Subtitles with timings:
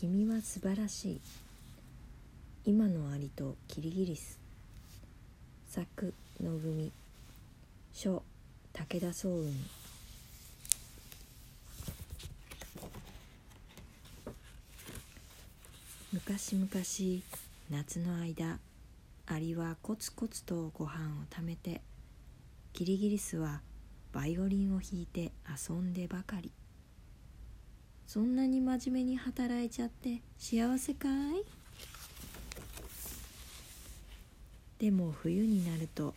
[0.00, 1.20] 君は素晴らしい。
[2.64, 4.38] 今のアリとキリギリス。
[5.68, 6.92] 作のぶみ
[7.92, 8.22] 書
[8.72, 9.50] 武田総雲。
[16.12, 16.68] 昔々
[17.68, 18.60] 夏の間
[19.26, 21.80] アリはコツコツとご飯を貯めて
[22.72, 23.62] キリギリスは
[24.12, 25.32] バイオリンを弾いて
[25.68, 26.52] 遊んでばかり。
[28.08, 31.44] そんなに真面目に働いちゃって幸せかい？
[34.78, 36.14] でも冬になると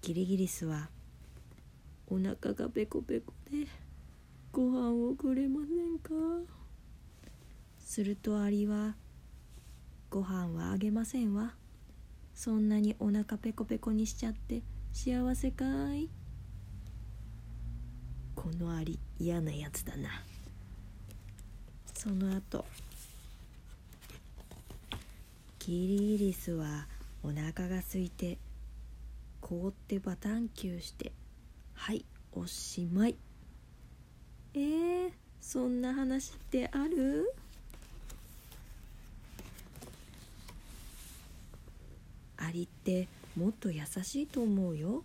[0.00, 0.88] キリギリスは
[2.08, 3.66] お腹がペコペコで
[4.52, 6.14] ご飯をくれませんか？
[7.78, 8.94] するとアリは
[10.08, 11.52] ご飯はあげませんわ。
[12.34, 14.62] そんなにお腹ペコペコにしちゃって
[14.94, 16.08] 幸せかい？
[18.34, 20.08] このアリ嫌なやつだな。
[21.98, 22.64] その後。
[25.58, 26.86] キリギリスは
[27.24, 28.38] お腹が空いて
[29.40, 31.10] 凍ってバタンキューして
[31.74, 33.16] はいおしまい。
[34.54, 37.34] えー、そんな話ってある？
[42.36, 45.02] アリってもっと優しいと思うよ。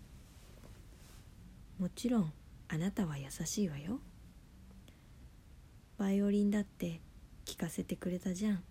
[1.80, 2.32] もちろん
[2.70, 4.00] あなたは優しいわよ。
[6.04, 7.00] バイオリンだって
[7.46, 8.64] 聴かせてくれたじゃん。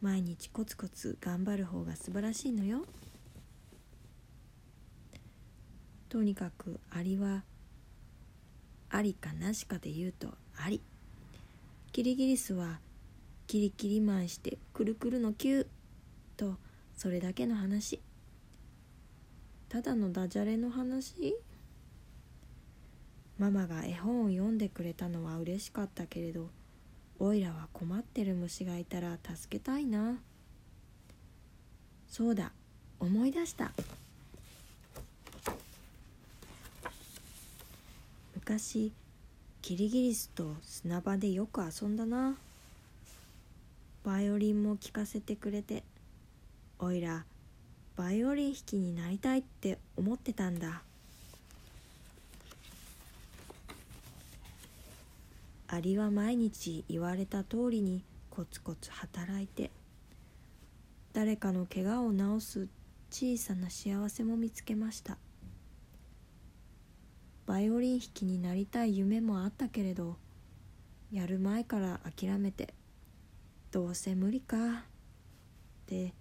[0.00, 2.86] 毎日コツコツ頑張る方が素晴らしいのよ。
[6.08, 7.44] とにかくアリは
[8.88, 10.80] ありかなしかで言うとあり
[11.92, 12.80] キリギリスは
[13.46, 15.66] キリキリマンしてくるくるのキュー。
[16.38, 16.56] と
[16.96, 18.00] それだけの話。
[19.68, 21.36] ただのダジャレの話？
[23.38, 26.50] ママが絵本を読んでくれたのは嬉しかったけれど
[27.20, 30.18] おいらは困ってる虫がいたら助けたいな。
[32.08, 32.52] そうだ
[33.00, 33.72] 思い出した。
[38.34, 38.92] 昔
[39.62, 42.36] キリギリスと砂場でよく遊んだな。
[44.04, 45.82] バイオリンも聴かせてくれて
[46.78, 47.24] おいら
[47.96, 50.82] バイオリン弾きになりたいって思ってたんだ。
[55.70, 59.70] アリは毎日言われた通りにコツコツ働いて
[61.12, 62.68] 誰かの怪我を治す
[63.10, 65.18] 小さな幸せも見つけました。
[67.44, 70.16] バイオリン弾きになりたい夢もあったけれど
[71.12, 72.72] やる前から諦めて
[73.70, 74.60] どうせ無理かっ
[75.86, 76.14] て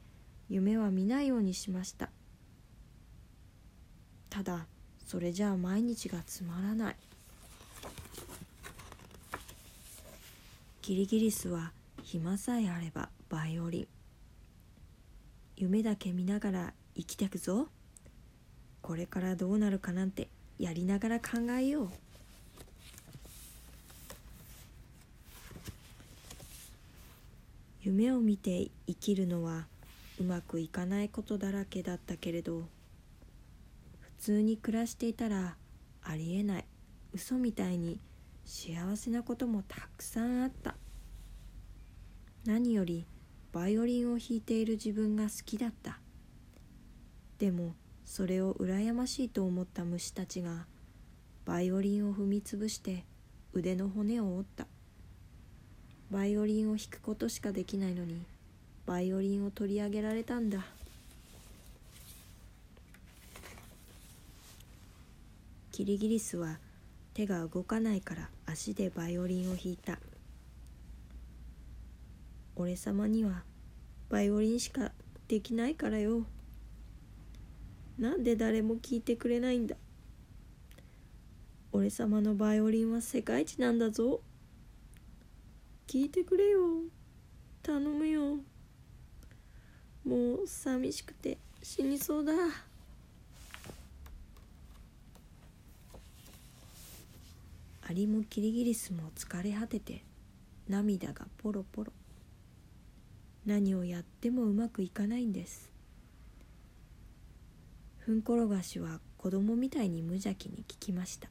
[0.49, 2.09] 夢は見ないようにしました。
[4.29, 4.67] ただ
[5.05, 6.95] それじゃあ毎日がつまらない。
[10.87, 13.87] キリギリスは暇さえあればバイオリン。
[15.57, 17.67] 夢だけ見ながら生きてくぞ。
[18.81, 21.89] これからどうなるかなんてやりながら考えよう。
[27.81, 29.67] 夢を見て生きるのは
[30.21, 32.61] うまくいかないことだらけだったけれど
[33.99, 35.57] 普通に暮らしていたら
[36.01, 36.65] ありえない。
[37.13, 37.99] 嘘みたいに
[38.47, 40.75] 幸せなこともたくさんあった。
[42.45, 43.05] 何より
[43.51, 45.99] バイオリンを弾いている自分が好きだった。
[47.39, 47.75] でも
[48.05, 50.65] それを羨ましいと思った虫たちが
[51.43, 53.03] バイオリンを踏みつぶして
[53.51, 54.65] 腕の骨を折った。
[56.09, 58.21] バイオリンを弾くことしかできないのに
[58.85, 60.65] バイオリンを取り上げられたんだ。
[65.73, 66.59] キリギリスは
[67.17, 69.97] 手が動かないから足でバイオリンを弾いた。
[72.55, 73.43] 俺様には
[74.07, 74.91] バイオリンしか
[75.27, 76.27] できないからよ。
[77.97, 79.77] なんで誰も聞いてくれないんだ。
[81.71, 84.21] 俺様のバイオリンは世界一なんだぞ。
[85.87, 86.83] 聞いてくれよ。
[87.63, 88.35] 頼むよ。
[90.05, 92.33] もう寂しくて死にそうだ。
[97.89, 100.03] アリもキリギリスも疲れ果てて
[100.67, 101.93] 涙がポロポロ。
[103.45, 105.71] 何をやってもうまくいかないんです。
[107.99, 111.29] ふんころがしは子供みたいに無邪気に聞きました。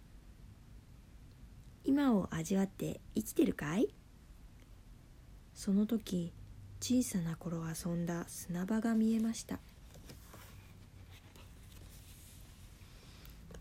[1.84, 3.88] 今を味わって生きてるかい？
[5.54, 6.32] その時
[6.80, 9.58] 小さな頃遊んだ砂場が見えました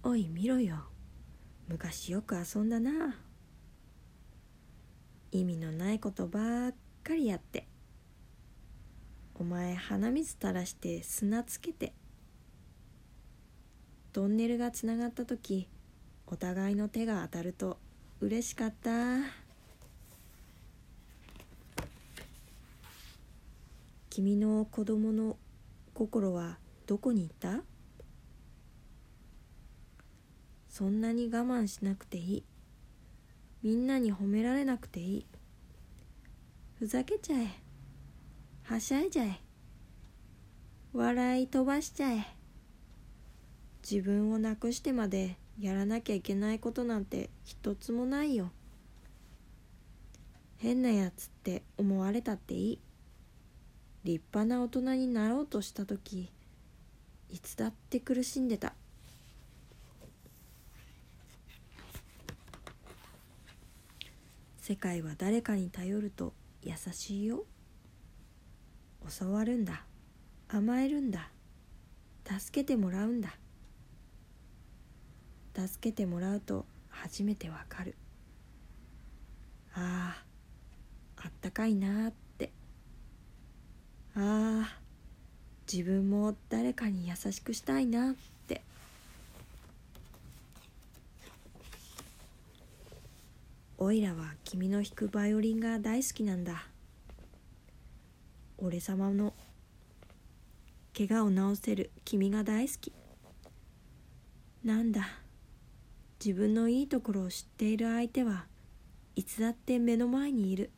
[0.04, 0.95] おい見ろよ。
[1.68, 3.18] 昔よく遊んだな。
[5.32, 6.74] 意味のないことばっ
[7.04, 7.68] かりやって。
[9.34, 11.94] お前鼻水垂らして砂つけて。
[14.14, 15.68] トンネルがつながった時
[16.28, 17.78] お互いの手が当たると
[18.22, 19.18] 嬉しかった。
[24.10, 25.36] 君の子供の
[25.94, 27.64] 心はどこに行った？
[30.76, 32.44] そんなに我慢しなくていい。
[33.64, 35.26] みんなに褒められなくていい。
[36.78, 37.48] ふざけちゃえ。
[38.64, 39.40] はしゃいじゃえ。
[40.92, 42.28] 笑い飛ばしちゃえ。
[43.90, 48.52] 自分をなくしてまでやらなきゃいけないことなんて一つもないよ。
[50.58, 52.80] 変なやつって思われたっていい。
[54.04, 56.30] 立派な大人になろうとした時
[57.30, 58.74] いつだって苦しんでた。
[64.68, 66.34] 世界は誰かに頼ると
[66.64, 67.46] 優しいよ。
[69.20, 69.86] 教わるんだ。
[70.48, 71.30] 甘えるんだ。
[72.26, 73.38] 助けてもらうんだ。
[75.56, 77.96] 助けてもらうと初めてわかる。
[79.76, 80.18] あ
[81.16, 82.52] ああったかいなって。
[84.16, 84.80] ああ
[85.72, 88.35] 自分も誰かに優しくしたいなって。
[93.78, 96.66] おいらは君の弾くバイオリンが大好きなんだ。
[98.58, 99.34] 俺様の
[100.98, 102.94] 怪我を治せる君が大好き。
[104.64, 105.06] なんだ。
[106.24, 108.46] 自分のいいところを知っている相手は
[109.18, 110.72] いつだって目の前にいる。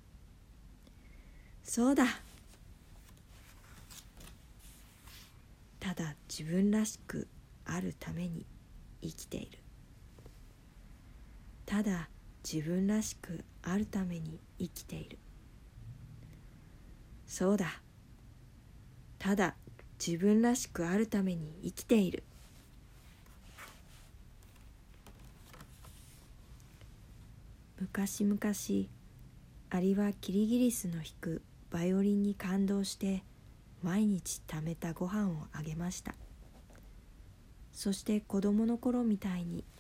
[1.63, 2.05] そうだ。
[5.79, 7.27] ただ自分らしく
[7.63, 8.43] あるために
[9.03, 9.59] 生きている。
[11.67, 12.09] ただ
[12.43, 15.17] 自分らしくあるために生きている。
[17.25, 17.81] そうだ。
[19.19, 19.55] ただ
[20.05, 22.23] 自分らしくあるために生きている。
[27.79, 28.39] 昔々
[29.69, 33.23] アリはキリギリスの弾くバイオリンに感動して
[33.83, 36.15] 毎日貯めたご飯をあげました。
[37.73, 39.63] そして子供の頃みたいに「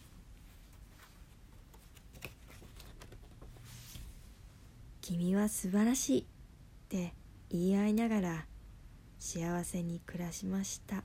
[5.07, 6.23] 君は素晴らしい」っ
[6.89, 7.13] て
[7.49, 8.45] 言い合いながら
[9.17, 11.01] 幸せに暮らしました。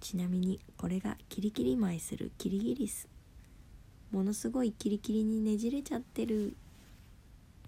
[0.00, 3.06] ちなみにこれがキリキリ舞するキリギリス。
[4.10, 6.56] ものすごいキリキリにねじれちゃってる。